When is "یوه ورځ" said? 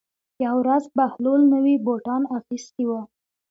0.43-0.83